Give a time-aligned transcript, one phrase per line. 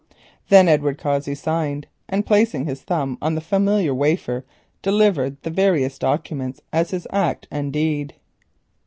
[0.49, 4.43] Then Edward Cossey signed, and placing his thumb on the familiar wafer
[4.81, 8.15] delivered the various documents as his act and deed.